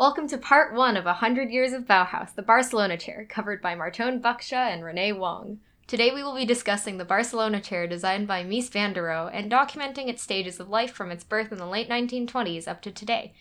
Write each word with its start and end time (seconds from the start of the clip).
Welcome 0.00 0.28
to 0.28 0.38
part 0.38 0.72
one 0.72 0.96
of 0.96 1.04
100 1.04 1.50
Years 1.50 1.74
of 1.74 1.84
Bauhaus, 1.84 2.34
the 2.34 2.40
Barcelona 2.40 2.96
chair, 2.96 3.26
covered 3.28 3.60
by 3.60 3.74
Marton 3.74 4.18
Baksa 4.18 4.72
and 4.72 4.82
Renee 4.82 5.12
Wang. 5.12 5.60
Today 5.86 6.10
we 6.10 6.22
will 6.22 6.34
be 6.34 6.46
discussing 6.46 6.96
the 6.96 7.04
Barcelona 7.04 7.60
chair 7.60 7.86
designed 7.86 8.26
by 8.26 8.42
Mies 8.42 8.70
van 8.70 8.94
der 8.94 9.08
Rohe 9.08 9.30
and 9.30 9.52
documenting 9.52 10.08
its 10.08 10.22
stages 10.22 10.58
of 10.58 10.70
life 10.70 10.90
from 10.90 11.10
its 11.10 11.22
birth 11.22 11.52
in 11.52 11.58
the 11.58 11.66
late 11.66 11.90
1920s 11.90 12.66
up 12.66 12.80
to 12.80 12.90
today. 12.90 13.34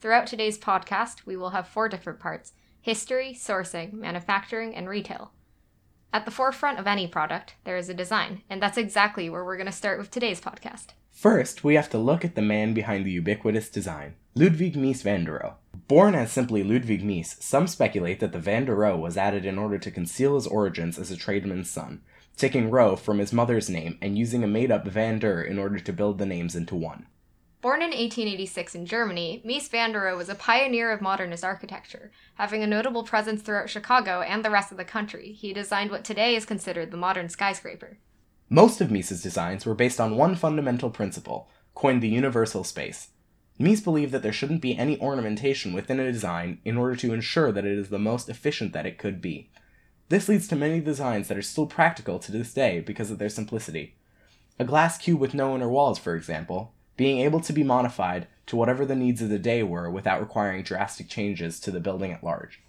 Throughout 0.00 0.26
today's 0.26 0.58
podcast, 0.58 1.26
we 1.26 1.36
will 1.36 1.50
have 1.50 1.68
four 1.68 1.90
different 1.90 2.20
parts 2.20 2.52
history, 2.80 3.36
sourcing, 3.38 3.92
manufacturing, 3.92 4.74
and 4.74 4.88
retail. 4.88 5.32
At 6.10 6.24
the 6.24 6.30
forefront 6.30 6.78
of 6.78 6.86
any 6.86 7.06
product, 7.06 7.56
there 7.64 7.76
is 7.76 7.90
a 7.90 7.94
design, 7.94 8.44
and 8.48 8.62
that's 8.62 8.78
exactly 8.78 9.28
where 9.28 9.44
we're 9.44 9.58
going 9.58 9.66
to 9.66 9.72
start 9.72 9.98
with 9.98 10.10
today's 10.10 10.40
podcast. 10.40 10.92
First, 11.10 11.64
we 11.64 11.74
have 11.74 11.90
to 11.90 11.98
look 11.98 12.24
at 12.24 12.34
the 12.34 12.40
man 12.40 12.72
behind 12.72 13.04
the 13.04 13.10
ubiquitous 13.10 13.68
design, 13.68 14.14
Ludwig 14.34 14.74
Mies 14.74 15.02
van 15.02 15.24
der 15.24 15.38
Rohe. 15.38 15.54
Born 15.88 16.14
as 16.14 16.30
simply 16.30 16.62
Ludwig 16.62 17.02
Mies, 17.02 17.42
some 17.42 17.66
speculate 17.66 18.20
that 18.20 18.32
the 18.32 18.38
van 18.38 18.66
der 18.66 18.76
Rohe 18.76 19.00
was 19.00 19.16
added 19.16 19.46
in 19.46 19.58
order 19.58 19.78
to 19.78 19.90
conceal 19.90 20.34
his 20.34 20.46
origins 20.46 20.98
as 20.98 21.10
a 21.10 21.16
tradesman's 21.16 21.70
son, 21.70 22.02
taking 22.36 22.68
Rohe 22.68 22.98
from 22.98 23.18
his 23.18 23.32
mother's 23.32 23.70
name 23.70 23.96
and 24.02 24.18
using 24.18 24.44
a 24.44 24.46
made 24.46 24.70
up 24.70 24.86
van 24.86 25.18
der 25.18 25.40
in 25.40 25.58
order 25.58 25.78
to 25.78 25.92
build 25.94 26.18
the 26.18 26.26
names 26.26 26.54
into 26.54 26.74
one. 26.74 27.06
Born 27.62 27.80
in 27.80 27.88
1886 27.88 28.74
in 28.74 28.84
Germany, 28.84 29.42
Mies 29.46 29.70
van 29.70 29.92
der 29.92 30.04
Rohe 30.04 30.18
was 30.18 30.28
a 30.28 30.34
pioneer 30.34 30.92
of 30.92 31.00
modernist 31.00 31.42
architecture. 31.42 32.12
Having 32.34 32.62
a 32.62 32.66
notable 32.66 33.02
presence 33.02 33.40
throughout 33.40 33.70
Chicago 33.70 34.20
and 34.20 34.44
the 34.44 34.50
rest 34.50 34.70
of 34.70 34.76
the 34.76 34.84
country, 34.84 35.32
he 35.32 35.54
designed 35.54 35.90
what 35.90 36.04
today 36.04 36.36
is 36.36 36.44
considered 36.44 36.90
the 36.90 36.98
modern 36.98 37.30
skyscraper. 37.30 37.96
Most 38.50 38.82
of 38.82 38.90
Mies's 38.90 39.22
designs 39.22 39.64
were 39.64 39.74
based 39.74 40.00
on 40.00 40.16
one 40.18 40.34
fundamental 40.34 40.90
principle, 40.90 41.48
coined 41.74 42.02
the 42.02 42.08
universal 42.08 42.62
space. 42.62 43.08
Mies 43.58 43.82
believed 43.82 44.12
that 44.12 44.22
there 44.22 44.32
shouldn't 44.32 44.62
be 44.62 44.76
any 44.76 45.00
ornamentation 45.00 45.72
within 45.72 45.98
a 45.98 46.12
design 46.12 46.60
in 46.64 46.76
order 46.76 46.94
to 46.94 47.12
ensure 47.12 47.50
that 47.50 47.64
it 47.64 47.76
is 47.76 47.88
the 47.88 47.98
most 47.98 48.28
efficient 48.28 48.72
that 48.72 48.86
it 48.86 48.98
could 48.98 49.20
be. 49.20 49.50
This 50.08 50.28
leads 50.28 50.46
to 50.48 50.56
many 50.56 50.80
designs 50.80 51.28
that 51.28 51.36
are 51.36 51.42
still 51.42 51.66
practical 51.66 52.18
to 52.20 52.32
this 52.32 52.54
day 52.54 52.80
because 52.80 53.10
of 53.10 53.18
their 53.18 53.28
simplicity. 53.28 53.94
A 54.58 54.64
glass 54.64 54.96
cube 54.96 55.20
with 55.20 55.34
no 55.34 55.54
inner 55.54 55.68
walls, 55.68 55.98
for 55.98 56.14
example, 56.14 56.72
being 56.96 57.18
able 57.18 57.40
to 57.40 57.52
be 57.52 57.62
modified 57.62 58.26
to 58.46 58.56
whatever 58.56 58.86
the 58.86 58.96
needs 58.96 59.20
of 59.20 59.28
the 59.28 59.38
day 59.38 59.62
were 59.62 59.90
without 59.90 60.20
requiring 60.20 60.62
drastic 60.62 61.08
changes 61.08 61.60
to 61.60 61.70
the 61.70 61.80
building 61.80 62.12
at 62.12 62.24
large. 62.24 62.60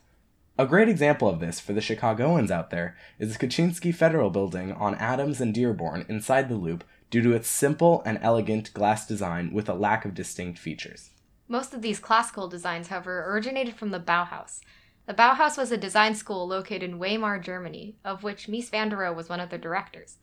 A 0.58 0.68
great 0.68 0.90
example 0.90 1.30
of 1.30 1.40
this 1.40 1.60
for 1.60 1.72
the 1.72 1.82
Chicagoans 1.82 2.52
out 2.52 2.70
there 2.70 2.98
is 3.18 3.32
the 3.32 3.48
Kluczynski 3.48 3.96
Federal 3.96 4.30
Building 4.30 4.74
on 4.74 4.94
Adams 4.96 5.40
and 5.40 5.54
Dearborn 5.54 6.06
inside 6.10 6.50
the 6.50 6.56
Loop 6.56 6.84
due 7.10 7.22
to 7.22 7.34
its 7.34 7.50
simple 7.50 8.02
and 8.06 8.20
elegant 8.22 8.74
glass 8.74 9.08
design 9.08 9.52
with 9.52 9.68
a 9.68 9.74
lack 9.74 10.06
of 10.06 10.14
distinct 10.14 10.60
features. 10.60 11.12
Most 11.48 11.74
of 11.74 11.82
these 11.82 12.00
classical 12.00 12.48
designs, 12.48 12.88
however, 12.90 13.26
originated 13.32 13.76
from 13.76 13.90
the 13.90 14.00
Bauhaus. 14.00 14.62
The 15.08 15.16
Bauhaus 15.16 15.58
was 15.58 15.72
a 15.72 15.78
design 15.78 16.14
school 16.14 16.48
located 16.48 16.84
in 16.84 17.00
Weimar, 17.00 17.40
Germany, 17.40 17.96
of 18.06 18.22
which 18.22 18.48
Mies 18.48 18.70
van 18.70 18.90
der 18.90 18.98
Rohe 18.98 19.16
was 19.16 19.30
one 19.30 19.40
of 19.40 19.50
the 19.50 19.58
directors. 19.58 20.18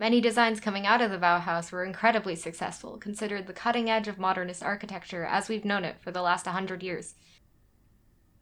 Many 0.00 0.20
designs 0.20 0.58
coming 0.58 0.84
out 0.84 1.00
of 1.00 1.12
the 1.12 1.18
Bauhaus 1.18 1.70
were 1.70 1.84
incredibly 1.84 2.34
successful, 2.34 2.98
considered 2.98 3.46
the 3.46 3.52
cutting 3.52 3.88
edge 3.88 4.08
of 4.08 4.18
modernist 4.18 4.60
architecture 4.60 5.24
as 5.24 5.48
we've 5.48 5.64
known 5.64 5.84
it 5.84 6.00
for 6.00 6.10
the 6.10 6.22
last 6.22 6.46
100 6.46 6.82
years. 6.82 7.14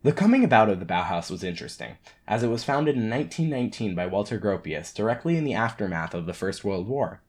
The 0.03 0.12
coming 0.12 0.43
about 0.43 0.71
of 0.71 0.81
the 0.81 0.87
Bauhaus 0.87 1.31
was 1.31 1.45
interesting, 1.45 1.98
as 2.27 2.43
it 2.43 2.48
was 2.48 2.65
founded 2.65 2.97
in 2.97 3.11
1919 3.11 3.95
by 3.95 4.06
Walter 4.06 4.41
Gropius 4.41 4.95
directly 4.95 5.37
in 5.37 5.45
the 5.45 5.53
aftermath 5.53 6.15
of 6.15 6.25
the 6.25 6.33
First 6.33 6.65
World 6.65 6.89
War. 6.89 7.21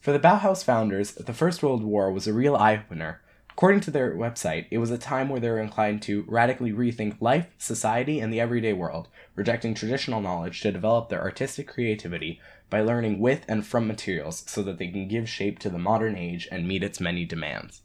For 0.00 0.12
the 0.12 0.20
Bauhaus 0.20 0.62
founders, 0.62 1.12
the 1.12 1.32
First 1.32 1.62
World 1.62 1.82
War 1.82 2.12
was 2.12 2.28
a 2.28 2.32
real 2.32 2.54
eye 2.54 2.76
opener. 2.76 3.20
According 3.50 3.80
to 3.80 3.90
their 3.90 4.14
website, 4.14 4.66
it 4.70 4.78
was 4.78 4.92
a 4.92 4.98
time 4.98 5.28
where 5.28 5.40
they 5.40 5.50
were 5.50 5.58
inclined 5.58 6.02
to 6.02 6.24
radically 6.28 6.72
rethink 6.72 7.20
life, 7.20 7.48
society, 7.58 8.20
and 8.20 8.32
the 8.32 8.38
everyday 8.38 8.72
world, 8.72 9.08
rejecting 9.34 9.74
traditional 9.74 10.20
knowledge 10.20 10.60
to 10.60 10.70
develop 10.70 11.08
their 11.08 11.20
artistic 11.20 11.66
creativity 11.66 12.40
by 12.70 12.80
learning 12.80 13.18
with 13.18 13.44
and 13.48 13.66
from 13.66 13.88
materials 13.88 14.44
so 14.46 14.62
that 14.62 14.78
they 14.78 14.86
can 14.86 15.08
give 15.08 15.28
shape 15.28 15.58
to 15.58 15.68
the 15.68 15.78
modern 15.78 16.16
age 16.16 16.46
and 16.52 16.68
meet 16.68 16.84
its 16.84 17.00
many 17.00 17.24
demands. 17.24 17.82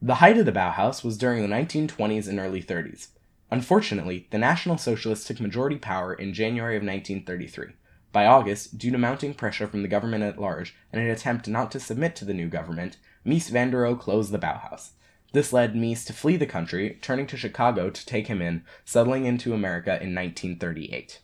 The 0.00 0.16
height 0.16 0.38
of 0.38 0.46
the 0.46 0.52
Bauhaus 0.52 1.02
was 1.02 1.18
during 1.18 1.42
the 1.42 1.52
1920s 1.52 2.28
and 2.28 2.38
early 2.38 2.62
30s. 2.62 3.08
Unfortunately, 3.50 4.28
the 4.30 4.38
National 4.38 4.78
Socialists 4.78 5.26
took 5.26 5.40
majority 5.40 5.78
power 5.78 6.14
in 6.14 6.32
January 6.32 6.76
of 6.76 6.84
1933. 6.84 7.74
By 8.16 8.24
August, 8.24 8.78
due 8.78 8.90
to 8.92 8.96
mounting 8.96 9.34
pressure 9.34 9.66
from 9.66 9.82
the 9.82 9.88
government 9.88 10.24
at 10.24 10.40
large 10.40 10.74
and 10.90 11.02
an 11.02 11.10
attempt 11.10 11.48
not 11.48 11.70
to 11.72 11.78
submit 11.78 12.16
to 12.16 12.24
the 12.24 12.32
new 12.32 12.48
government, 12.48 12.96
Mies 13.26 13.50
van 13.50 13.70
der 13.70 13.82
Rohe 13.82 14.00
closed 14.00 14.32
the 14.32 14.38
Bauhaus. 14.38 14.92
This 15.34 15.52
led 15.52 15.74
Mies 15.74 16.06
to 16.06 16.14
flee 16.14 16.38
the 16.38 16.46
country, 16.46 16.98
turning 17.02 17.26
to 17.26 17.36
Chicago 17.36 17.90
to 17.90 18.06
take 18.06 18.28
him 18.28 18.40
in, 18.40 18.64
settling 18.86 19.26
into 19.26 19.52
America 19.52 20.02
in 20.02 20.14
1938. 20.14 21.20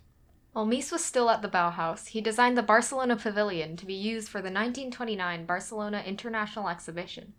While 0.52 0.66
Mies 0.66 0.92
was 0.92 1.02
still 1.02 1.30
at 1.30 1.40
the 1.40 1.48
Bauhaus, 1.48 2.08
he 2.08 2.20
designed 2.20 2.58
the 2.58 2.62
Barcelona 2.62 3.16
Pavilion 3.16 3.74
to 3.78 3.86
be 3.86 3.94
used 3.94 4.28
for 4.28 4.42
the 4.42 4.52
1929 4.52 5.46
Barcelona 5.46 6.02
International 6.04 6.68
Exhibition. 6.68 7.32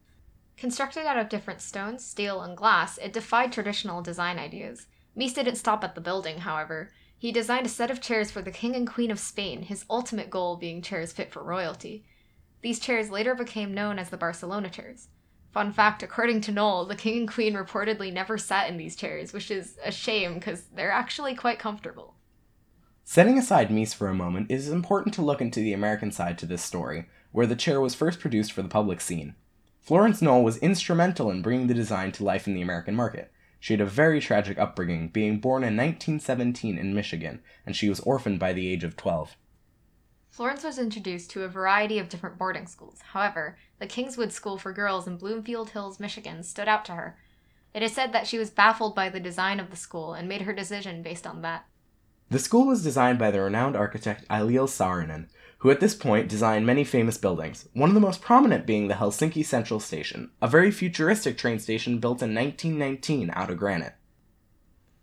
Constructed 0.57 1.05
out 1.05 1.19
of 1.19 1.29
different 1.29 1.61
stones, 1.61 2.03
steel, 2.03 2.41
and 2.41 2.57
glass, 2.57 2.97
it 2.97 3.13
defied 3.13 3.53
traditional 3.53 4.01
design 4.01 4.39
ideas. 4.39 4.87
Mies 5.15 5.35
didn't 5.35 5.57
stop 5.57 5.83
at 5.83 5.93
the 5.93 6.01
building, 6.01 6.39
however. 6.39 6.89
He 7.23 7.31
designed 7.31 7.65
a 7.65 7.69
set 7.69 7.89
of 7.89 8.01
chairs 8.01 8.31
for 8.31 8.41
the 8.41 8.51
King 8.51 8.75
and 8.75 8.85
Queen 8.85 9.09
of 9.09 9.17
Spain, 9.17 9.61
his 9.61 9.85
ultimate 9.89 10.29
goal 10.29 10.57
being 10.57 10.81
chairs 10.81 11.13
fit 11.13 11.31
for 11.31 11.41
royalty. 11.41 12.03
These 12.61 12.81
chairs 12.81 13.09
later 13.09 13.33
became 13.33 13.73
known 13.73 13.97
as 13.97 14.09
the 14.09 14.17
Barcelona 14.17 14.69
chairs. 14.69 15.07
Fun 15.53 15.71
fact 15.71 16.03
according 16.03 16.41
to 16.41 16.51
Knoll, 16.51 16.83
the 16.83 16.97
King 16.97 17.19
and 17.19 17.31
Queen 17.31 17.53
reportedly 17.53 18.11
never 18.11 18.37
sat 18.37 18.69
in 18.69 18.75
these 18.75 18.97
chairs, 18.97 19.31
which 19.31 19.49
is 19.49 19.77
a 19.85 19.89
shame 19.89 20.33
because 20.33 20.63
they're 20.75 20.91
actually 20.91 21.33
quite 21.33 21.59
comfortable. 21.59 22.15
Setting 23.05 23.37
aside 23.37 23.69
Mies 23.69 23.95
for 23.95 24.09
a 24.09 24.13
moment, 24.13 24.51
it 24.51 24.55
is 24.55 24.67
important 24.67 25.15
to 25.15 25.21
look 25.21 25.39
into 25.39 25.61
the 25.61 25.71
American 25.71 26.11
side 26.11 26.37
to 26.39 26.45
this 26.45 26.61
story, 26.61 27.07
where 27.31 27.47
the 27.47 27.55
chair 27.55 27.79
was 27.79 27.95
first 27.95 28.19
produced 28.19 28.51
for 28.51 28.63
the 28.63 28.67
public 28.67 28.99
scene. 28.99 29.35
Florence 29.79 30.21
Knoll 30.21 30.43
was 30.43 30.57
instrumental 30.57 31.31
in 31.31 31.41
bringing 31.41 31.67
the 31.67 31.73
design 31.73 32.11
to 32.11 32.25
life 32.25 32.49
in 32.49 32.53
the 32.53 32.61
American 32.61 32.95
market. 32.95 33.31
She 33.63 33.71
had 33.71 33.79
a 33.79 33.85
very 33.85 34.19
tragic 34.19 34.59
upbringing, 34.59 35.07
being 35.07 35.39
born 35.39 35.63
in 35.63 35.77
1917 35.77 36.77
in 36.77 36.93
Michigan, 36.93 37.41
and 37.65 37.73
she 37.73 37.87
was 37.87 38.01
orphaned 38.01 38.37
by 38.37 38.51
the 38.51 38.67
age 38.67 38.83
of 38.83 38.97
12. 38.97 39.37
Florence 40.29 40.65
was 40.65 40.77
introduced 40.77 41.31
to 41.31 41.43
a 41.43 41.47
variety 41.47 41.97
of 41.97 42.09
different 42.09 42.37
boarding 42.37 42.67
schools. 42.67 42.99
However, 43.13 43.57
the 43.79 43.87
Kingswood 43.87 44.33
School 44.33 44.57
for 44.57 44.73
Girls 44.73 45.07
in 45.07 45.15
Bloomfield 45.15 45.69
Hills, 45.69 45.97
Michigan 45.97 46.43
stood 46.43 46.67
out 46.67 46.83
to 46.83 46.95
her. 46.95 47.17
It 47.73 47.81
is 47.81 47.93
said 47.93 48.11
that 48.11 48.27
she 48.27 48.37
was 48.37 48.49
baffled 48.49 48.95
by 48.95 49.07
the 49.07 49.21
design 49.21 49.61
of 49.61 49.69
the 49.69 49.77
school 49.77 50.13
and 50.13 50.27
made 50.27 50.41
her 50.41 50.51
decision 50.51 51.01
based 51.01 51.25
on 51.25 51.41
that. 51.43 51.65
The 52.29 52.39
school 52.39 52.67
was 52.67 52.83
designed 52.83 53.17
by 53.17 53.31
the 53.31 53.39
renowned 53.39 53.77
architect 53.77 54.27
Eliel 54.27 54.67
Saarinen, 54.67 55.29
who 55.63 55.71
at 55.71 55.79
this 55.79 55.95
point 55.95 56.27
designed 56.27 56.65
many 56.65 56.83
famous 56.83 57.17
buildings, 57.17 57.69
one 57.71 57.89
of 57.89 57.93
the 57.93 58.01
most 58.01 58.19
prominent 58.19 58.65
being 58.65 58.89
the 58.89 58.95
Helsinki 58.95 59.45
Central 59.45 59.79
Station, 59.79 60.29
a 60.41 60.47
very 60.47 60.69
futuristic 60.69 61.37
train 61.37 61.57
station 61.57 61.99
built 61.99 62.21
in 62.21 62.35
1919 62.35 63.31
out 63.33 63.49
of 63.49 63.55
granite. 63.55 63.95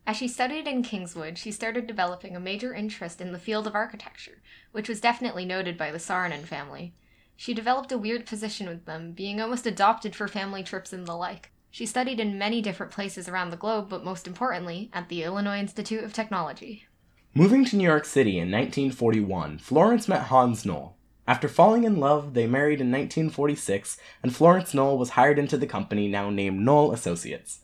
As 0.07 0.19
she 0.19 0.29
studied 0.29 0.67
in 0.67 0.83
Kingswood, 0.83 1.39
she 1.39 1.51
started 1.51 1.87
developing 1.87 2.37
a 2.37 2.41
major 2.41 2.75
interest 2.75 3.23
in 3.23 3.33
the 3.33 3.39
field 3.39 3.67
of 3.67 3.75
architecture, 3.75 4.43
which 4.73 4.87
was 4.87 5.01
definitely 5.01 5.47
noted 5.47 5.79
by 5.79 5.91
the 5.91 5.97
Saarinen 5.97 6.45
family. 6.45 6.93
She 7.37 7.55
developed 7.55 7.91
a 7.91 7.97
weird 7.97 8.27
position 8.27 8.69
with 8.69 8.85
them, 8.85 9.13
being 9.13 9.41
almost 9.41 9.67
adopted 9.67 10.15
for 10.15 10.29
family 10.29 10.63
trips 10.63 10.93
and 10.93 11.07
the 11.07 11.17
like. 11.17 11.53
She 11.71 11.87
studied 11.87 12.21
in 12.21 12.37
many 12.37 12.61
different 12.61 12.93
places 12.93 13.31
around 13.31 13.49
the 13.49 13.57
globe, 13.57 13.89
but 13.89 14.05
most 14.05 14.27
importantly, 14.27 14.91
at 14.93 15.09
the 15.09 15.23
Illinois 15.23 15.59
Institute 15.59 16.05
of 16.05 16.13
Technology. 16.13 16.87
Moving 17.33 17.65
to 17.67 17.77
New 17.77 17.85
York 17.85 18.07
City 18.07 18.39
in 18.39 18.51
1941, 18.51 19.59
Florence 19.59 20.09
met 20.09 20.23
Hans 20.23 20.65
Knoll. 20.65 20.97
After 21.29 21.47
falling 21.47 21.85
in 21.85 22.01
love, 22.01 22.35
they 22.35 22.49
married 22.49 22.81
in 22.81 22.91
1946, 22.91 23.99
and 24.21 24.35
Florence 24.35 24.75
Knoll 24.75 24.99
was 24.99 25.11
hired 25.11 25.39
into 25.39 25.57
the 25.57 25.69
company 25.69 26.09
now 26.09 26.29
named 26.31 26.59
Knoll 26.59 26.91
Associates. 26.91 27.61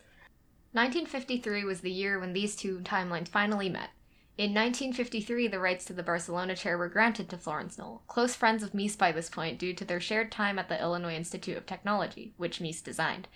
1953 0.71 1.65
was 1.65 1.81
the 1.81 1.91
year 1.91 2.21
when 2.21 2.32
these 2.32 2.55
two 2.55 2.79
timelines 2.85 3.26
finally 3.26 3.69
met. 3.69 3.91
In 4.38 4.55
1953, 4.55 5.49
the 5.49 5.58
rights 5.58 5.85
to 5.87 5.93
the 5.93 6.05
Barcelona 6.05 6.55
chair 6.55 6.79
were 6.79 6.88
granted 6.88 7.29
to 7.31 7.37
Florence 7.37 7.76
Knoll, 7.76 8.05
close 8.06 8.37
friends 8.37 8.62
of 8.62 8.70
Mies 8.70 8.96
by 8.96 9.11
this 9.11 9.29
point 9.29 9.58
due 9.58 9.75
to 9.75 9.85
their 9.85 9.99
shared 9.99 10.31
time 10.31 10.61
at 10.61 10.69
the 10.69 10.81
Illinois 10.81 11.17
Institute 11.17 11.56
of 11.56 11.67
Technology, 11.67 12.35
which 12.37 12.61
Mies 12.61 12.85
designed. 12.85 13.26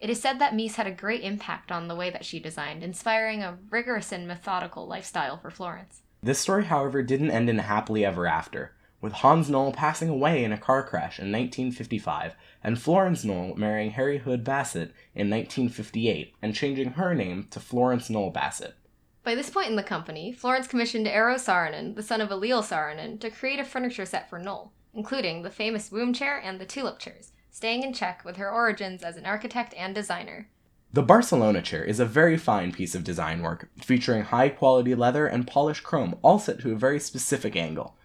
It 0.00 0.10
is 0.10 0.20
said 0.20 0.38
that 0.38 0.52
Mies 0.52 0.74
had 0.74 0.86
a 0.86 0.92
great 0.92 1.22
impact 1.22 1.72
on 1.72 1.88
the 1.88 1.94
way 1.94 2.10
that 2.10 2.24
she 2.24 2.38
designed, 2.38 2.82
inspiring 2.82 3.42
a 3.42 3.58
rigorous 3.70 4.12
and 4.12 4.28
methodical 4.28 4.86
lifestyle 4.86 5.38
for 5.38 5.50
Florence. 5.50 6.02
This 6.22 6.38
story, 6.38 6.66
however, 6.66 7.02
didn't 7.02 7.30
end 7.30 7.48
in 7.48 7.58
a 7.58 7.62
happily 7.62 8.04
ever 8.04 8.26
after, 8.26 8.74
with 9.00 9.14
Hans 9.14 9.48
Knoll 9.48 9.72
passing 9.72 10.08
away 10.08 10.44
in 10.44 10.52
a 10.52 10.58
car 10.58 10.82
crash 10.82 11.18
in 11.18 11.26
1955 11.26 12.34
and 12.62 12.80
Florence 12.80 13.24
Knoll 13.24 13.54
marrying 13.54 13.92
Harry 13.92 14.18
Hood 14.18 14.44
Bassett 14.44 14.92
in 15.14 15.30
1958 15.30 16.34
and 16.42 16.54
changing 16.54 16.92
her 16.92 17.14
name 17.14 17.46
to 17.50 17.60
Florence 17.60 18.10
Knoll 18.10 18.30
Bassett. 18.30 18.74
By 19.22 19.34
this 19.34 19.50
point 19.50 19.70
in 19.70 19.76
the 19.76 19.82
company, 19.82 20.32
Florence 20.32 20.66
commissioned 20.66 21.06
Eero 21.06 21.34
Saarinen, 21.34 21.94
the 21.94 22.02
son 22.02 22.20
of 22.20 22.28
Eliel 22.30 22.62
Saarinen, 22.62 23.18
to 23.20 23.30
create 23.30 23.58
a 23.58 23.64
furniture 23.64 24.06
set 24.06 24.28
for 24.28 24.38
Knoll, 24.38 24.72
including 24.94 25.42
the 25.42 25.50
famous 25.50 25.90
Womb 25.90 26.12
chair 26.12 26.38
and 26.38 26.60
the 26.60 26.66
tulip 26.66 26.98
chairs, 26.98 27.32
staying 27.56 27.82
in 27.82 27.90
check 27.90 28.22
with 28.22 28.36
her 28.36 28.52
origins 28.52 29.02
as 29.02 29.16
an 29.16 29.24
architect 29.24 29.72
and 29.78 29.94
designer. 29.94 30.46
The 30.92 31.02
Barcelona 31.02 31.62
chair 31.62 31.82
is 31.82 31.98
a 31.98 32.04
very 32.04 32.36
fine 32.36 32.70
piece 32.70 32.94
of 32.94 33.02
design 33.02 33.40
work, 33.40 33.70
featuring 33.78 34.24
high 34.24 34.50
quality 34.50 34.94
leather 34.94 35.26
and 35.26 35.46
polished 35.46 35.82
chrome, 35.82 36.18
all 36.20 36.38
set 36.38 36.60
to 36.60 36.72
a 36.72 36.76
very 36.76 37.00
specific 37.00 37.56
angle. 37.56 37.96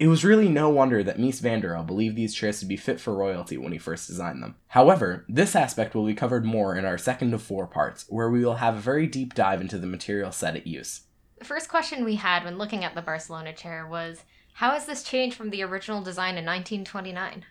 It 0.00 0.08
was 0.08 0.24
really 0.24 0.48
no 0.48 0.68
wonder 0.68 1.04
that 1.04 1.16
Mies 1.16 1.40
van 1.40 1.60
der 1.60 1.74
Rohe 1.74 1.86
believed 1.86 2.16
these 2.16 2.34
chairs 2.34 2.58
to 2.58 2.66
be 2.66 2.76
fit 2.76 2.98
for 2.98 3.14
royalty 3.14 3.56
when 3.56 3.70
he 3.70 3.78
first 3.78 4.08
designed 4.08 4.42
them. 4.42 4.56
However, 4.66 5.24
this 5.28 5.54
aspect 5.54 5.94
will 5.94 6.04
be 6.04 6.14
covered 6.14 6.44
more 6.44 6.74
in 6.74 6.84
our 6.84 6.98
second 6.98 7.32
of 7.34 7.40
four 7.40 7.68
parts, 7.68 8.04
where 8.08 8.28
we 8.28 8.44
will 8.44 8.56
have 8.56 8.74
a 8.74 8.80
very 8.80 9.06
deep 9.06 9.32
dive 9.32 9.60
into 9.60 9.78
the 9.78 9.86
material 9.86 10.32
set 10.32 10.56
at 10.56 10.66
use. 10.66 11.02
The 11.38 11.44
first 11.44 11.68
question 11.68 12.04
we 12.04 12.16
had 12.16 12.42
when 12.42 12.58
looking 12.58 12.84
at 12.84 12.96
the 12.96 13.02
Barcelona 13.02 13.52
chair 13.52 13.86
was 13.86 14.24
How 14.54 14.72
has 14.72 14.86
this 14.86 15.04
changed 15.04 15.36
from 15.36 15.50
the 15.50 15.62
original 15.62 16.02
design 16.02 16.36
in 16.36 16.44
1929? 16.44 17.44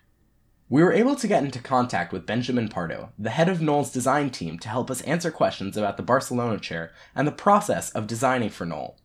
We 0.70 0.84
were 0.84 0.92
able 0.92 1.16
to 1.16 1.30
get 1.30 1.46
into 1.46 1.60
contact 1.60 2.12
with 2.12 2.26
Benjamin 2.26 2.68
Pardo, 2.68 3.14
the 3.18 3.30
head 3.30 3.48
of 3.48 3.62
Knoll's 3.62 3.90
design 3.90 4.30
team, 4.30 4.60
to 4.60 4.68
help 4.68 4.92
us 4.92 5.00
answer 5.04 5.32
questions 5.32 5.78
about 5.78 5.96
the 5.96 6.04
Barcelona 6.04 6.60
chair 6.60 6.92
and 7.16 7.26
the 7.26 7.32
process 7.32 7.90
of 7.92 8.06
designing 8.06 8.50
for 8.50 8.66
Knoll. 8.66 8.98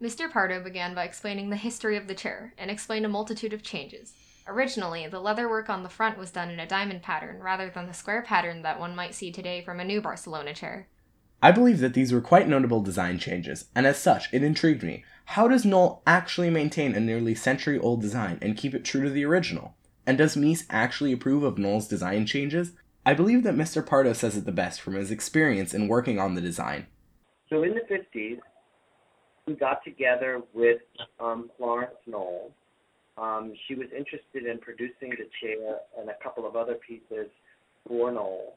Mr. 0.00 0.32
Pardo 0.32 0.64
began 0.64 0.94
by 0.94 1.04
explaining 1.04 1.50
the 1.50 1.56
history 1.56 1.98
of 1.98 2.06
the 2.06 2.14
chair 2.14 2.54
and 2.56 2.70
explained 2.70 3.04
a 3.04 3.08
multitude 3.10 3.52
of 3.52 3.62
changes. 3.62 4.14
Originally, 4.48 5.06
the 5.08 5.20
leatherwork 5.20 5.68
on 5.68 5.82
the 5.82 5.90
front 5.90 6.16
was 6.16 6.30
done 6.30 6.48
in 6.48 6.58
a 6.58 6.66
diamond 6.66 7.02
pattern 7.02 7.42
rather 7.42 7.68
than 7.68 7.86
the 7.86 7.92
square 7.92 8.22
pattern 8.22 8.62
that 8.62 8.80
one 8.80 8.96
might 8.96 9.14
see 9.14 9.30
today 9.30 9.60
from 9.60 9.78
a 9.78 9.84
new 9.84 10.00
Barcelona 10.00 10.54
chair. 10.54 10.88
I 11.42 11.52
believe 11.52 11.80
that 11.80 11.92
these 11.92 12.14
were 12.14 12.22
quite 12.22 12.48
notable 12.48 12.80
design 12.80 13.18
changes, 13.18 13.66
and 13.74 13.86
as 13.86 13.98
such, 13.98 14.32
it 14.32 14.42
intrigued 14.42 14.82
me. 14.82 15.04
How 15.26 15.48
does 15.48 15.66
Knoll 15.66 16.02
actually 16.06 16.48
maintain 16.48 16.94
a 16.94 17.00
nearly 17.00 17.34
century 17.34 17.78
old 17.78 18.00
design 18.00 18.38
and 18.40 18.56
keep 18.56 18.74
it 18.74 18.86
true 18.86 19.02
to 19.02 19.10
the 19.10 19.26
original? 19.26 19.74
And 20.10 20.18
does 20.18 20.34
Mies 20.34 20.64
actually 20.68 21.12
approve 21.12 21.44
of 21.44 21.56
Knoll's 21.56 21.86
design 21.86 22.26
changes? 22.26 22.72
I 23.06 23.14
believe 23.14 23.44
that 23.44 23.54
Mr. 23.54 23.86
Pardo 23.86 24.12
says 24.12 24.36
it 24.36 24.44
the 24.44 24.50
best 24.50 24.80
from 24.80 24.94
his 24.94 25.12
experience 25.12 25.72
in 25.72 25.86
working 25.86 26.18
on 26.18 26.34
the 26.34 26.40
design. 26.40 26.88
So 27.48 27.62
in 27.62 27.74
the 27.74 27.82
50s, 27.82 28.40
we 29.46 29.54
got 29.54 29.84
together 29.84 30.42
with 30.52 30.80
um, 31.20 31.48
Florence 31.56 31.94
Knoll. 32.08 32.50
Um, 33.18 33.52
she 33.68 33.76
was 33.76 33.86
interested 33.96 34.50
in 34.50 34.58
producing 34.58 35.10
the 35.10 35.28
chair 35.40 35.76
and 35.96 36.10
a 36.10 36.14
couple 36.20 36.44
of 36.44 36.56
other 36.56 36.74
pieces 36.74 37.28
for 37.86 38.10
Knoll. 38.10 38.56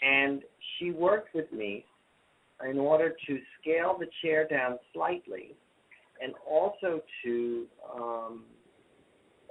And 0.00 0.42
she 0.78 0.92
worked 0.92 1.34
with 1.34 1.52
me 1.52 1.86
in 2.64 2.78
order 2.78 3.16
to 3.26 3.40
scale 3.60 3.96
the 3.98 4.06
chair 4.22 4.46
down 4.46 4.78
slightly 4.94 5.56
and 6.22 6.34
also 6.48 7.02
to 7.24 7.66
um, 7.92 8.44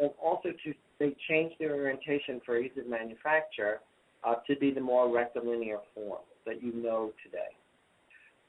and 0.07 0.15
also 0.21 0.49
to 0.63 0.73
they 0.99 1.15
changed 1.29 1.55
their 1.59 1.75
orientation 1.75 2.41
for 2.45 2.57
ease 2.57 2.71
of 2.77 2.87
manufacture 2.87 3.81
uh, 4.23 4.35
to 4.47 4.55
be 4.55 4.71
the 4.71 4.81
more 4.81 5.13
rectilinear 5.13 5.79
form 5.93 6.21
that 6.45 6.63
you 6.63 6.73
know 6.73 7.11
today. 7.23 7.53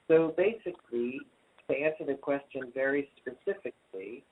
So 0.06 0.34
basically, 0.36 1.20
to 1.70 1.76
answer 1.76 2.04
the 2.06 2.14
question 2.14 2.72
very 2.74 3.10
specifically, 3.18 4.24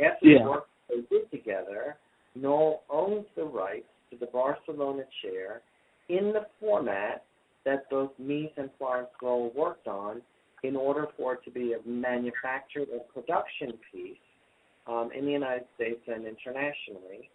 after 0.00 0.26
Yeah. 0.26 0.42
the 0.42 0.50
work 0.50 0.68
they 0.90 1.00
did 1.10 1.30
together, 1.30 1.96
Knoll 2.34 2.82
owns 2.90 3.26
the 3.36 3.44
rights 3.44 3.88
to 4.10 4.18
the 4.18 4.26
Barcelona 4.26 5.04
chair 5.22 5.62
in 6.08 6.32
the 6.32 6.46
format 6.60 7.24
that 7.64 7.88
both 7.88 8.10
Mies 8.18 8.52
and 8.58 8.68
Florence 8.76 9.08
Knoll 9.22 9.50
worked 9.54 9.88
on 9.88 10.20
in 10.62 10.76
order 10.76 11.08
for 11.16 11.34
it 11.34 11.44
to 11.44 11.50
be 11.50 11.72
a 11.72 11.88
manufactured 11.88 12.88
and 12.90 13.00
production 13.14 13.72
piece 13.90 14.18
um, 14.86 15.10
in 15.16 15.24
the 15.24 15.32
United 15.32 15.66
States 15.74 16.00
and 16.06 16.26
internationally 16.26 17.30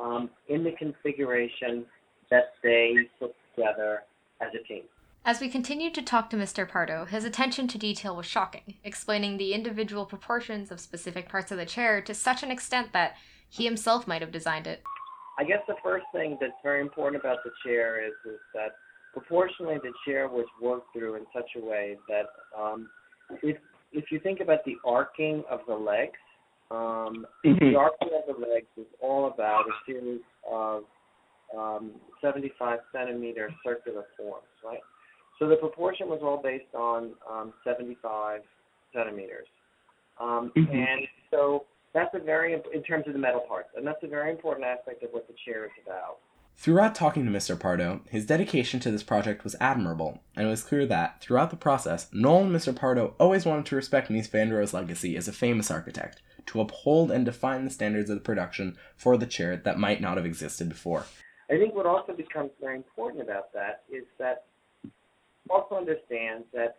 um, 0.00 0.30
in 0.48 0.64
the 0.64 0.72
configuration 0.72 1.84
that 2.30 2.54
they 2.62 2.94
put 3.18 3.34
together 3.54 4.02
as 4.40 4.48
a 4.54 4.66
team. 4.66 4.82
As 5.24 5.40
we 5.40 5.48
continued 5.48 5.94
to 5.94 6.02
talk 6.02 6.30
to 6.30 6.36
Mr. 6.36 6.68
Pardo, 6.68 7.04
his 7.04 7.24
attention 7.24 7.68
to 7.68 7.78
detail 7.78 8.16
was 8.16 8.26
shocking, 8.26 8.74
explaining 8.82 9.36
the 9.36 9.54
individual 9.54 10.04
proportions 10.04 10.72
of 10.72 10.80
specific 10.80 11.28
parts 11.28 11.52
of 11.52 11.58
the 11.58 11.66
chair 11.66 12.00
to 12.00 12.14
such 12.14 12.42
an 12.42 12.50
extent 12.50 12.92
that 12.92 13.14
he 13.48 13.64
himself 13.64 14.08
might 14.08 14.20
have 14.20 14.32
designed 14.32 14.66
it. 14.66 14.82
I 15.38 15.44
guess 15.44 15.60
the 15.68 15.76
first 15.82 16.06
thing 16.12 16.38
that's 16.40 16.52
very 16.62 16.80
important 16.80 17.22
about 17.22 17.38
the 17.44 17.50
chair 17.64 18.04
is 18.04 18.12
is 18.24 18.40
that 18.54 18.72
proportionally 19.12 19.76
the 19.82 19.92
chair 20.06 20.26
was 20.26 20.46
worked 20.60 20.92
through 20.92 21.14
in 21.14 21.26
such 21.32 21.50
a 21.56 21.64
way 21.64 21.96
that 22.08 22.26
um, 22.58 22.88
if 23.42 23.56
if 23.92 24.10
you 24.10 24.18
think 24.18 24.40
about 24.40 24.64
the 24.64 24.76
arcing 24.84 25.44
of 25.50 25.60
the 25.68 25.74
legs, 25.74 26.18
um, 26.70 27.26
the 27.42 27.74
arcing 27.76 28.08
of 28.16 28.40
the 28.40 28.46
legs 28.46 28.66
is 28.76 28.86
all 29.00 29.26
about 29.26 29.64
a 29.68 29.72
series 29.86 30.20
of 30.50 30.84
um, 31.56 31.92
75 32.20 32.78
centimeter 32.92 33.50
circular 33.64 34.04
forms, 34.16 34.46
right? 34.64 34.80
So 35.38 35.48
the 35.48 35.56
proportion 35.56 36.08
was 36.08 36.20
all 36.22 36.40
based 36.42 36.74
on 36.74 37.12
um, 37.30 37.52
75 37.64 38.42
centimeters, 38.94 39.48
um, 40.18 40.52
Mhm. 40.56 40.74
and 40.74 41.08
so 41.30 41.66
that's 41.92 42.14
a 42.14 42.18
very 42.18 42.54
imp- 42.54 42.72
in 42.72 42.82
terms 42.82 43.06
of 43.06 43.12
the 43.12 43.18
metal 43.18 43.40
parts, 43.40 43.70
and 43.76 43.86
that's 43.86 44.02
a 44.02 44.08
very 44.08 44.30
important 44.30 44.64
aspect 44.66 45.02
of 45.02 45.12
what 45.12 45.26
the 45.26 45.34
chair 45.44 45.64
is 45.64 45.72
about. 45.84 46.18
Throughout 46.56 46.94
talking 46.94 47.24
to 47.24 47.30
Mr. 47.30 47.58
Pardo, 47.58 48.02
his 48.08 48.26
dedication 48.26 48.78
to 48.80 48.90
this 48.90 49.02
project 49.02 49.42
was 49.42 49.56
admirable, 49.60 50.22
and 50.36 50.46
it 50.46 50.50
was 50.50 50.62
clear 50.62 50.86
that, 50.86 51.20
throughout 51.20 51.50
the 51.50 51.56
process, 51.56 52.08
Knoll 52.12 52.44
and 52.44 52.54
Mr. 52.54 52.74
Pardo 52.74 53.14
always 53.18 53.44
wanted 53.44 53.66
to 53.66 53.76
respect 53.76 54.10
Mies 54.10 54.28
van 54.30 54.48
der 54.48 54.58
Rohe's 54.58 54.72
legacy 54.72 55.16
as 55.16 55.26
a 55.26 55.32
famous 55.32 55.70
architect, 55.70 56.22
to 56.46 56.60
uphold 56.60 57.10
and 57.10 57.24
define 57.24 57.64
the 57.64 57.70
standards 57.70 58.10
of 58.10 58.16
the 58.16 58.22
production 58.22 58.76
for 58.96 59.16
the 59.16 59.26
chair 59.26 59.56
that 59.56 59.78
might 59.78 60.00
not 60.00 60.16
have 60.16 60.26
existed 60.26 60.68
before. 60.68 61.06
I 61.50 61.58
think 61.58 61.74
what 61.74 61.86
also 61.86 62.12
becomes 62.12 62.50
very 62.60 62.76
important 62.76 63.22
about 63.22 63.52
that 63.52 63.82
is 63.90 64.04
that 64.18 64.44
also 65.50 65.74
understands 65.76 66.46
that 66.52 66.76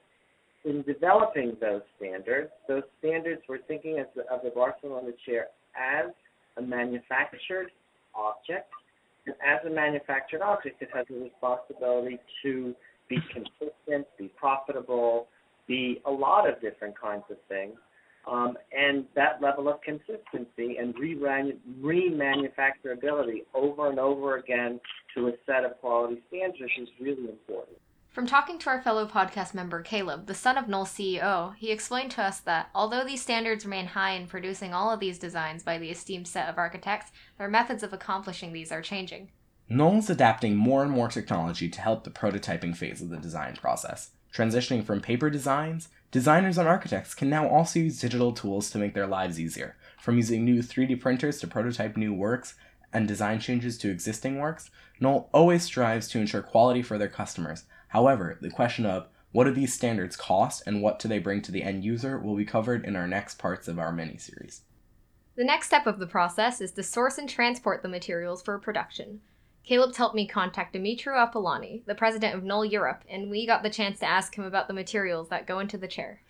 in 0.65 0.81
developing 0.83 1.57
those 1.59 1.81
standards, 1.97 2.49
those 2.67 2.83
standards 2.99 3.41
were 3.49 3.59
thinking 3.67 3.99
of 3.99 4.07
the, 4.15 4.21
of 4.33 4.41
the 4.43 4.49
Barcelona 4.49 5.11
chair 5.25 5.47
as 5.75 6.11
a 6.57 6.61
manufactured 6.61 7.71
object. 8.15 8.71
And 9.25 9.35
as 9.45 9.65
a 9.65 9.69
manufactured 9.69 10.41
object, 10.41 10.81
it 10.81 10.89
has 10.93 11.05
a 11.09 11.13
responsibility 11.13 12.19
to 12.43 12.75
be 13.09 13.17
consistent, 13.31 14.07
be 14.17 14.27
profitable, 14.37 15.27
be 15.67 16.01
a 16.05 16.11
lot 16.11 16.49
of 16.49 16.59
different 16.61 16.99
kinds 16.99 17.23
of 17.29 17.37
things. 17.47 17.75
Um, 18.29 18.57
and 18.71 19.05
that 19.15 19.41
level 19.41 19.67
of 19.67 19.81
consistency 19.81 20.77
and 20.77 20.95
re- 20.97 21.15
remanufacturability 21.81 23.43
over 23.53 23.89
and 23.89 23.99
over 23.99 24.37
again 24.37 24.79
to 25.15 25.27
a 25.27 25.31
set 25.45 25.65
of 25.65 25.77
quality 25.81 26.21
standards 26.29 26.71
is 26.81 26.87
really 27.01 27.29
important. 27.29 27.77
From 28.13 28.27
talking 28.27 28.59
to 28.59 28.69
our 28.69 28.79
fellow 28.79 29.07
podcast 29.07 29.55
member 29.55 29.81
Caleb, 29.81 30.27
the 30.27 30.35
son 30.35 30.55
of 30.55 30.67
Knoll's 30.67 30.91
CEO, 30.91 31.55
he 31.55 31.71
explained 31.71 32.11
to 32.11 32.21
us 32.21 32.39
that 32.41 32.69
although 32.75 33.03
these 33.03 33.23
standards 33.23 33.65
remain 33.65 33.87
high 33.87 34.11
in 34.11 34.27
producing 34.27 34.71
all 34.71 34.91
of 34.91 34.99
these 34.99 35.17
designs 35.17 35.63
by 35.63 35.79
the 35.79 35.89
esteemed 35.89 36.27
set 36.27 36.47
of 36.47 36.59
architects, 36.59 37.11
their 37.39 37.49
methods 37.49 37.81
of 37.81 37.91
accomplishing 37.91 38.53
these 38.53 38.71
are 38.71 38.83
changing. 38.83 39.31
Knoll's 39.67 40.11
adapting 40.11 40.55
more 40.55 40.83
and 40.83 40.91
more 40.91 41.07
technology 41.07 41.67
to 41.69 41.81
help 41.81 42.03
the 42.03 42.11
prototyping 42.11 42.77
phase 42.77 43.01
of 43.01 43.09
the 43.09 43.17
design 43.17 43.55
process. 43.55 44.11
Transitioning 44.31 44.83
from 44.83 45.01
paper 45.01 45.31
designs, 45.31 45.89
designers 46.11 46.59
and 46.59 46.67
architects 46.67 47.15
can 47.15 47.31
now 47.31 47.47
also 47.47 47.79
use 47.79 47.99
digital 47.99 48.31
tools 48.31 48.69
to 48.69 48.77
make 48.77 48.93
their 48.93 49.07
lives 49.07 49.39
easier. 49.39 49.75
From 49.99 50.17
using 50.17 50.45
new 50.45 50.61
3D 50.61 51.01
printers 51.01 51.39
to 51.39 51.47
prototype 51.47 51.97
new 51.97 52.13
works 52.13 52.53
and 52.93 53.07
design 53.07 53.39
changes 53.39 53.75
to 53.79 53.89
existing 53.89 54.37
works, 54.37 54.69
Knoll 54.99 55.29
always 55.33 55.63
strives 55.63 56.07
to 56.09 56.19
ensure 56.19 56.43
quality 56.43 56.83
for 56.83 56.99
their 56.99 57.09
customers. 57.09 57.63
However, 57.93 58.39
the 58.41 58.49
question 58.49 58.87
of 58.87 59.07
what 59.31 59.43
do 59.43 59.51
these 59.51 59.71
standards 59.71 60.15
cost 60.15 60.63
and 60.65 60.81
what 60.81 60.97
do 60.97 61.07
they 61.07 61.19
bring 61.19 61.43
to 61.43 61.51
the 61.51 61.61
end 61.61 61.85
user 61.85 62.17
will 62.17 62.35
be 62.35 62.43
covered 62.43 62.85
in 62.85 62.95
our 62.95 63.07
next 63.07 63.37
parts 63.37 63.67
of 63.67 63.77
our 63.77 63.91
mini 63.91 64.17
series. 64.17 64.61
The 65.35 65.43
next 65.43 65.67
step 65.67 65.85
of 65.85 65.99
the 65.99 66.07
process 66.07 66.59
is 66.59 66.71
to 66.71 66.81
source 66.81 67.19
and 67.19 67.29
transport 67.29 67.83
the 67.83 67.87
materials 67.87 68.41
for 68.41 68.57
production. 68.57 69.21
Caleb's 69.63 69.97
helped 69.97 70.15
me 70.15 70.27
contact 70.27 70.73
Demetrio 70.73 71.15
Apolloni, 71.15 71.85
the 71.85 71.93
president 71.93 72.33
of 72.33 72.43
Knoll 72.43 72.65
Europe, 72.65 73.03
and 73.07 73.29
we 73.29 73.45
got 73.45 73.61
the 73.61 73.69
chance 73.69 73.99
to 73.99 74.09
ask 74.09 74.35
him 74.35 74.43
about 74.43 74.67
the 74.67 74.73
materials 74.73 75.29
that 75.29 75.45
go 75.45 75.59
into 75.59 75.77
the 75.77 75.87
chair. 75.87 76.21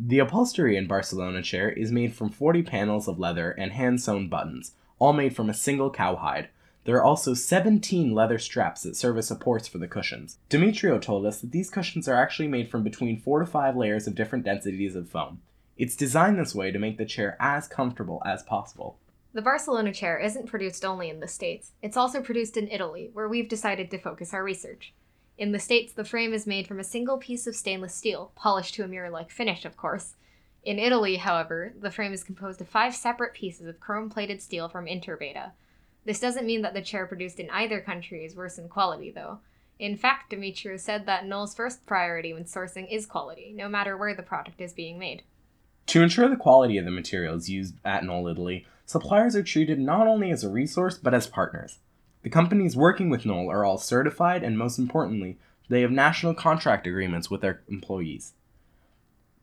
The 0.00 0.20
upholstery 0.20 0.74
in 0.74 0.86
Barcelona 0.86 1.42
chair 1.42 1.68
is 1.70 1.92
made 1.92 2.14
from 2.14 2.30
40 2.30 2.62
panels 2.62 3.08
of 3.08 3.18
leather 3.18 3.50
and 3.50 3.72
hand 3.72 4.00
sewn 4.00 4.28
buttons, 4.30 4.72
all 4.98 5.12
made 5.12 5.36
from 5.36 5.50
a 5.50 5.54
single 5.54 5.90
cowhide. 5.90 6.48
There 6.84 6.96
are 6.96 7.02
also 7.02 7.32
17 7.32 8.14
leather 8.14 8.38
straps 8.38 8.82
that 8.82 8.94
serve 8.94 9.16
as 9.16 9.26
supports 9.26 9.66
for 9.66 9.78
the 9.78 9.88
cushions. 9.88 10.38
Demetrio 10.50 10.98
told 10.98 11.24
us 11.24 11.40
that 11.40 11.50
these 11.50 11.70
cushions 11.70 12.06
are 12.08 12.14
actually 12.14 12.48
made 12.48 12.70
from 12.70 12.82
between 12.82 13.18
4 13.18 13.40
to 13.40 13.46
5 13.46 13.74
layers 13.74 14.06
of 14.06 14.14
different 14.14 14.44
densities 14.44 14.94
of 14.94 15.08
foam. 15.08 15.40
It's 15.78 15.96
designed 15.96 16.38
this 16.38 16.54
way 16.54 16.70
to 16.70 16.78
make 16.78 16.98
the 16.98 17.06
chair 17.06 17.38
as 17.40 17.66
comfortable 17.66 18.22
as 18.26 18.42
possible. 18.42 18.98
The 19.32 19.42
Barcelona 19.42 19.92
chair 19.92 20.18
isn't 20.18 20.46
produced 20.46 20.84
only 20.84 21.08
in 21.08 21.20
the 21.20 21.26
States, 21.26 21.72
it's 21.82 21.96
also 21.96 22.20
produced 22.20 22.56
in 22.56 22.68
Italy, 22.68 23.10
where 23.14 23.28
we've 23.28 23.48
decided 23.48 23.90
to 23.90 23.98
focus 23.98 24.34
our 24.34 24.44
research. 24.44 24.92
In 25.36 25.50
the 25.50 25.58
States, 25.58 25.92
the 25.92 26.04
frame 26.04 26.32
is 26.32 26.46
made 26.46 26.68
from 26.68 26.78
a 26.78 26.84
single 26.84 27.18
piece 27.18 27.46
of 27.46 27.56
stainless 27.56 27.94
steel, 27.94 28.30
polished 28.36 28.74
to 28.74 28.84
a 28.84 28.88
mirror 28.88 29.10
like 29.10 29.30
finish, 29.30 29.64
of 29.64 29.76
course. 29.76 30.14
In 30.62 30.78
Italy, 30.78 31.16
however, 31.16 31.74
the 31.80 31.90
frame 31.90 32.12
is 32.12 32.22
composed 32.22 32.60
of 32.60 32.68
five 32.68 32.94
separate 32.94 33.34
pieces 33.34 33.66
of 33.66 33.80
chrome 33.80 34.08
plated 34.08 34.40
steel 34.40 34.68
from 34.68 34.86
Interbeta. 34.86 35.52
This 36.04 36.20
doesn't 36.20 36.46
mean 36.46 36.62
that 36.62 36.74
the 36.74 36.82
chair 36.82 37.06
produced 37.06 37.40
in 37.40 37.50
either 37.50 37.80
country 37.80 38.24
is 38.24 38.36
worse 38.36 38.58
in 38.58 38.68
quality, 38.68 39.10
though. 39.10 39.40
In 39.78 39.96
fact, 39.96 40.30
Demetrio 40.30 40.76
said 40.76 41.06
that 41.06 41.26
Knoll's 41.26 41.54
first 41.54 41.86
priority 41.86 42.32
when 42.32 42.44
sourcing 42.44 42.86
is 42.90 43.06
quality, 43.06 43.52
no 43.56 43.68
matter 43.68 43.96
where 43.96 44.14
the 44.14 44.22
product 44.22 44.60
is 44.60 44.72
being 44.72 44.98
made. 44.98 45.22
To 45.86 46.02
ensure 46.02 46.28
the 46.28 46.36
quality 46.36 46.78
of 46.78 46.84
the 46.84 46.90
materials 46.90 47.48
used 47.48 47.74
at 47.84 48.04
Knoll 48.04 48.28
Italy, 48.28 48.66
suppliers 48.86 49.34
are 49.34 49.42
treated 49.42 49.78
not 49.78 50.06
only 50.06 50.30
as 50.30 50.44
a 50.44 50.48
resource 50.48 50.96
but 50.96 51.14
as 51.14 51.26
partners. 51.26 51.78
The 52.22 52.30
companies 52.30 52.76
working 52.76 53.10
with 53.10 53.26
Knoll 53.26 53.50
are 53.50 53.64
all 53.64 53.78
certified 53.78 54.42
and, 54.42 54.56
most 54.56 54.78
importantly, 54.78 55.38
they 55.68 55.80
have 55.80 55.90
national 55.90 56.34
contract 56.34 56.86
agreements 56.86 57.30
with 57.30 57.40
their 57.40 57.62
employees. 57.68 58.32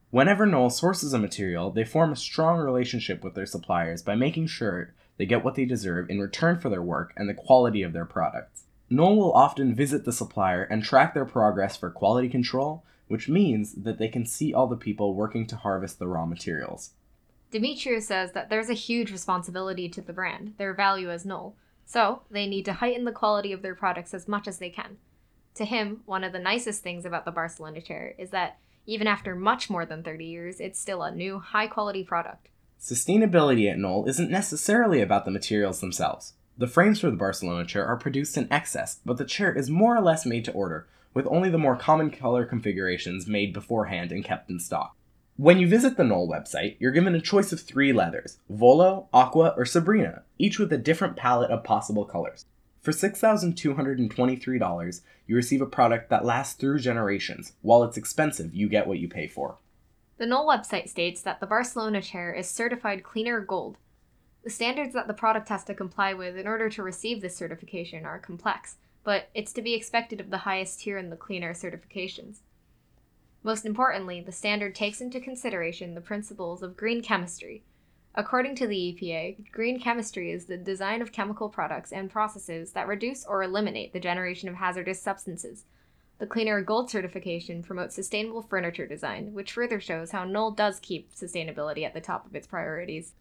Whenever 0.10 0.46
Knoll 0.46 0.70
sources 0.70 1.13
a 1.13 1.20
material, 1.20 1.72
they 1.72 1.84
form 1.84 2.12
a 2.12 2.15
strong 2.15 2.60
relationship 2.60 3.24
with 3.24 3.34
their 3.34 3.46
suppliers 3.46 4.01
by 4.01 4.15
making 4.15 4.48
sure 4.48 4.94
they 5.18 5.25
get 5.25 5.44
what 5.44 5.56
they 5.56 5.65
deserve 5.65 6.10
in 6.10 6.20
return 6.20 6.60
for 6.60 6.70
their 6.70 6.82
work 6.82 7.13
and 7.15 7.30
the 7.30 7.34
quality 7.34 7.84
of 7.84 7.94
their 7.94 8.06
products. 8.06 8.63
Knoll 8.89 9.15
will 9.18 9.34
often 9.34 9.74
visit 9.74 10.03
the 10.03 10.12
supplier 10.12 10.63
and 10.63 10.84
track 10.84 11.13
their 11.13 11.25
progress 11.25 11.77
for 11.77 11.89
quality 11.89 12.27
control, 12.27 12.84
which 13.08 13.30
means 13.30 13.74
that 13.74 14.00
they 14.00 14.08
can 14.08 14.25
see 14.25 14.53
all 14.53 14.68
the 14.68 14.75
people 14.75 15.13
working 15.13 15.48
to 15.48 15.56
harvest 15.56 16.00
the 16.00 16.08
raw 16.08 16.25
materials. 16.25 16.91
Demetrio 17.51 18.00
says 18.00 18.32
that 18.32 18.50
there's 18.50 18.70
a 18.70 18.74
huge 18.74 19.12
responsibility 19.12 19.89
to 19.89 20.01
the 20.01 20.13
brand, 20.13 20.56
their 20.58 20.74
value 20.74 21.10
as 21.10 21.25
Knoll, 21.25 21.56
so 21.86 22.22
they 22.32 22.48
need 22.48 22.63
to 22.65 22.74
heighten 22.74 23.06
the 23.06 23.12
quality 23.12 23.51
of 23.51 23.62
their 23.62 23.75
products 23.75 24.13
as 24.13 24.27
much 24.27 24.48
as 24.48 24.60
they 24.60 24.70
can. 24.70 24.98
To 25.56 25.65
him, 25.65 26.01
one 26.06 26.24
of 26.24 26.32
the 26.32 26.39
nicest 26.39 26.82
things 26.82 27.06
about 27.06 27.25
the 27.25 27.32
Barcelona 27.32 27.82
chair 27.82 28.15
is 28.18 28.30
that 28.30 28.58
even 28.86 29.08
after 29.08 29.36
much 29.36 29.70
more 29.70 29.86
than 29.86 30.03
30 30.03 30.25
years, 30.25 30.60
it's 30.60 30.80
still 30.80 31.03
a 31.03 31.13
new, 31.13 31.39
high 31.39 31.68
quality 31.68 32.03
product. 32.03 32.48
Sustainability 32.81 33.71
at 33.71 33.77
Knoll 33.77 34.07
isn't 34.07 34.31
necessarily 34.31 35.01
about 35.01 35.23
the 35.23 35.29
materials 35.29 35.81
themselves. 35.81 36.33
The 36.57 36.65
frames 36.65 37.00
for 37.00 37.11
the 37.11 37.15
Barcelona 37.15 37.63
chair 37.63 37.85
are 37.85 37.95
produced 37.95 38.38
in 38.38 38.51
excess, 38.51 39.00
but 39.05 39.19
the 39.19 39.23
chair 39.23 39.55
is 39.55 39.69
more 39.69 39.95
or 39.95 40.01
less 40.01 40.25
made 40.25 40.45
to 40.45 40.51
order, 40.51 40.88
with 41.13 41.27
only 41.27 41.51
the 41.51 41.59
more 41.59 41.75
common 41.75 42.09
color 42.09 42.43
configurations 42.43 43.27
made 43.27 43.53
beforehand 43.53 44.11
and 44.11 44.25
kept 44.25 44.50
in 44.50 44.59
stock. 44.59 44.95
When 45.38 45.59
you 45.59 45.67
visit 45.67 45.95
the 45.95 46.03
Knoll 46.03 46.27
website, 46.27 46.77
you're 46.79 46.91
given 46.91 47.13
a 47.13 47.21
choice 47.21 47.51
of 47.51 47.61
three 47.61 47.93
leathers 47.93 48.39
Volo, 48.50 49.09
Aqua, 49.13 49.53
or 49.55 49.63
Sabrina, 49.63 50.23
each 50.39 50.57
with 50.57 50.73
a 50.73 50.79
different 50.79 51.15
palette 51.15 51.51
of 51.51 51.63
possible 51.63 52.05
colors. 52.05 52.45
For 52.81 52.91
$6,223, 52.91 55.01
you 55.27 55.35
receive 55.35 55.61
a 55.61 55.67
product 55.67 56.09
that 56.09 56.25
lasts 56.25 56.55
through 56.55 56.79
generations. 56.79 57.53
While 57.61 57.83
it's 57.83 57.97
expensive, 57.97 58.55
you 58.55 58.67
get 58.67 58.88
what 58.88 58.97
you 58.97 59.07
pay 59.07 59.27
for. 59.27 59.59
The 60.21 60.27
Knoll 60.27 60.45
website 60.45 60.87
states 60.87 61.23
that 61.23 61.39
the 61.39 61.47
Barcelona 61.47 61.99
chair 61.99 62.31
is 62.31 62.47
certified 62.47 63.01
cleaner 63.01 63.41
gold. 63.41 63.79
The 64.43 64.51
standards 64.51 64.93
that 64.93 65.07
the 65.07 65.15
product 65.15 65.49
has 65.49 65.63
to 65.63 65.73
comply 65.73 66.13
with 66.13 66.37
in 66.37 66.45
order 66.45 66.69
to 66.69 66.83
receive 66.83 67.21
this 67.21 67.35
certification 67.35 68.05
are 68.05 68.19
complex, 68.19 68.75
but 69.03 69.29
it's 69.33 69.51
to 69.53 69.63
be 69.63 69.73
expected 69.73 70.21
of 70.21 70.29
the 70.29 70.45
highest 70.45 70.81
tier 70.81 70.99
in 70.99 71.09
the 71.09 71.15
cleaner 71.15 71.55
certifications. 71.55 72.41
Most 73.41 73.65
importantly, 73.65 74.21
the 74.21 74.31
standard 74.31 74.75
takes 74.75 75.01
into 75.01 75.19
consideration 75.19 75.95
the 75.95 76.01
principles 76.01 76.61
of 76.61 76.77
green 76.77 77.01
chemistry, 77.01 77.63
According 78.13 78.55
to 78.57 78.67
the 78.67 78.75
EPA, 78.75 79.51
green 79.51 79.79
chemistry 79.79 80.31
is 80.31 80.45
the 80.45 80.57
design 80.57 81.01
of 81.01 81.11
chemical 81.11 81.49
products 81.49 81.91
and 81.93 82.11
processes 82.11 82.73
that 82.73 82.87
reduce 82.87 83.25
or 83.25 83.41
eliminate 83.41 83.93
the 83.93 84.01
generation 84.01 84.49
of 84.49 84.55
hazardous 84.55 85.01
substances. 85.01 85.63
The 86.21 86.27
Cleaner 86.27 86.61
Gold 86.61 86.91
certification 86.91 87.63
promotes 87.63 87.95
sustainable 87.95 88.43
furniture 88.43 88.85
design, 88.85 89.33
which 89.33 89.53
further 89.53 89.79
shows 89.79 90.11
how 90.11 90.23
Knoll 90.23 90.51
does 90.51 90.79
keep 90.79 91.11
sustainability 91.15 91.83
at 91.83 91.95
the 91.95 91.99
top 91.99 92.27
of 92.27 92.35
its 92.35 92.45
priorities. 92.45 93.13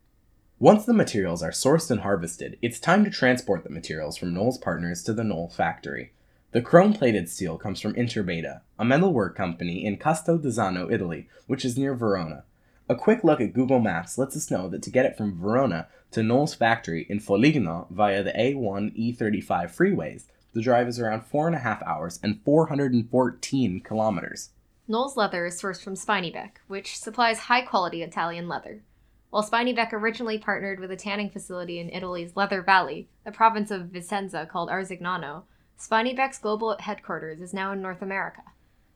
Once 0.59 0.85
the 0.85 0.92
materials 0.92 1.42
are 1.42 1.50
sourced 1.50 1.90
and 1.90 2.00
harvested, 2.00 2.59
it's 2.61 2.78
time 2.78 3.02
to 3.02 3.11
transport 3.11 3.64
the 3.64 3.71
materials 3.71 4.19
from 4.19 4.35
Knoll's 4.35 4.59
partners 4.59 5.02
to 5.04 5.14
the 5.14 5.25
Knoll 5.25 5.49
factory. 5.49 6.12
The 6.52 6.61
chrome 6.61 6.92
plated 6.92 7.30
steel 7.30 7.57
comes 7.57 7.80
from 7.80 7.95
Interbeta, 7.95 8.61
a 8.78 8.85
metalwork 8.85 9.35
company 9.35 9.83
in 9.83 9.97
Castel 9.97 10.37
d'Azzano, 10.37 10.92
Italy, 10.92 11.26
which 11.47 11.64
is 11.64 11.78
near 11.78 11.95
Verona. 11.95 12.45
A 12.87 12.95
quick 12.95 13.25
look 13.25 13.40
at 13.40 13.54
Google 13.54 13.80
Maps 13.80 14.19
lets 14.19 14.37
us 14.37 14.50
know 14.50 14.69
that 14.69 14.83
to 14.83 14.90
get 14.90 15.07
it 15.07 15.16
from 15.16 15.40
Verona 15.40 15.88
to 16.11 16.23
Knoll's 16.23 16.52
factory 16.52 17.07
in 17.09 17.19
Foligno 17.19 17.87
via 17.90 18.23
the 18.23 18.33
A1 18.33 18.95
E35 18.95 19.47
freeways, 19.75 20.25
the 20.52 20.61
drive 20.61 20.88
is 20.88 20.99
around 20.99 21.26
four 21.26 21.47
and 21.47 21.57
a 21.57 21.61
half 21.61 21.83
hours 21.83 22.19
and 22.23 22.40
414 22.45 23.80
kilometers. 23.80 24.50
Knoll's 24.88 25.16
leather 25.16 25.47
is 25.47 25.61
sourced 25.61 25.83
from 25.83 25.95
Spinneybeck, 25.95 26.59
which 26.66 26.99
supplies 26.99 27.38
high 27.38 27.62
quality 27.62 28.02
Italian 28.02 28.49
leather. 28.49 28.83
While 29.30 29.45
Spinneybeck 29.45 29.92
originally 29.92 30.38
partnered 30.38 30.80
with 30.80 30.90
a 30.90 30.97
tanning 30.97 31.30
facility 31.30 31.78
in 31.78 31.90
Italy's 31.90 32.35
Leather 32.35 32.62
Valley, 32.62 33.09
a 33.25 33.30
province 33.30 33.71
of 33.71 33.92
Vicenza 33.92 34.49
called 34.49 34.71
Arzignano, 34.71 35.45
Spinneybeck's 35.78 36.38
global 36.38 36.76
headquarters 36.80 37.40
is 37.40 37.54
now 37.54 37.73
in 37.73 37.80
North 37.80 38.02
America. 38.02 38.42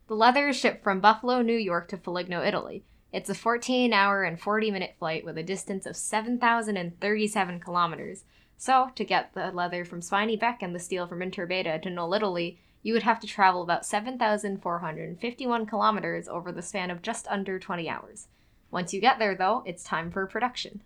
The 0.07 0.15
leather 0.15 0.49
is 0.49 0.57
shipped 0.57 0.83
from 0.83 0.99
Buffalo, 0.99 1.41
New 1.41 1.57
York 1.57 1.87
to 1.87 1.97
Foligno, 1.97 2.43
Italy, 2.43 2.83
it's 3.15 3.29
a 3.29 3.33
14 3.33 3.93
hour 3.93 4.23
and 4.23 4.37
40 4.37 4.71
minute 4.71 4.95
flight 4.99 5.23
with 5.23 5.37
a 5.37 5.43
distance 5.43 5.85
of 5.85 5.95
7,037 5.95 7.61
kilometers. 7.61 8.25
So, 8.57 8.91
to 8.95 9.03
get 9.03 9.33
the 9.33 9.51
leather 9.51 9.85
from 9.85 10.01
Spinneybeck 10.01 10.57
and 10.61 10.73
the 10.73 10.79
steel 10.79 11.07
from 11.07 11.19
Interbeta 11.19 11.81
to 11.81 11.89
Knoll 11.89 12.13
Italy, 12.13 12.59
you 12.81 12.93
would 12.93 13.03
have 13.03 13.19
to 13.19 13.27
travel 13.27 13.63
about 13.63 13.85
7,451 13.85 15.65
kilometers 15.65 16.27
over 16.27 16.51
the 16.51 16.61
span 16.61 16.91
of 16.91 17.01
just 17.01 17.27
under 17.27 17.59
20 17.59 17.89
hours. 17.89 18.27
Once 18.71 18.93
you 18.93 19.01
get 19.01 19.19
there, 19.19 19.35
though, 19.35 19.63
it's 19.65 19.83
time 19.83 20.11
for 20.11 20.25
production. 20.27 20.81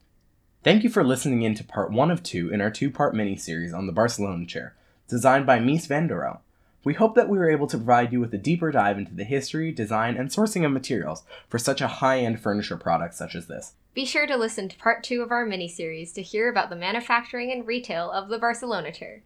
Thank 0.63 0.83
you 0.83 0.89
for 0.89 1.03
listening 1.03 1.41
in 1.43 1.55
to 1.55 1.63
part 1.63 1.91
one 1.91 2.11
of 2.11 2.21
two 2.21 2.51
in 2.51 2.61
our 2.61 2.71
two 2.71 2.89
part 2.91 3.15
mini 3.15 3.35
series 3.35 3.73
on 3.73 3.87
the 3.87 3.93
Barcelona 3.93 4.45
chair, 4.45 4.75
designed 5.07 5.45
by 5.45 5.59
Mies 5.59 5.87
van 5.87 6.07
der 6.07 6.21
Rohe. 6.21 6.39
We 6.83 6.93
hope 6.93 7.15
that 7.15 7.29
we 7.29 7.37
were 7.37 7.49
able 7.49 7.67
to 7.67 7.77
provide 7.77 8.13
you 8.13 8.19
with 8.19 8.33
a 8.33 8.37
deeper 8.37 8.71
dive 8.71 8.97
into 8.97 9.13
the 9.13 9.23
history, 9.23 9.71
design, 9.71 10.17
and 10.17 10.29
sourcing 10.29 10.65
of 10.65 10.71
materials 10.71 11.23
for 11.47 11.57
such 11.57 11.81
a 11.81 11.87
high 11.87 12.19
end 12.19 12.39
furniture 12.39 12.77
product 12.77 13.15
such 13.15 13.35
as 13.35 13.47
this. 13.47 13.73
Be 13.93 14.05
sure 14.05 14.27
to 14.27 14.37
listen 14.37 14.69
to 14.69 14.77
part 14.77 15.03
two 15.03 15.21
of 15.21 15.31
our 15.31 15.45
mini 15.45 15.67
series 15.67 16.11
to 16.13 16.21
hear 16.21 16.49
about 16.49 16.69
the 16.69 16.75
manufacturing 16.75 17.51
and 17.51 17.65
retail 17.65 18.11
of 18.11 18.29
the 18.29 18.37
Barcelona 18.37 18.91
chair. 18.91 19.23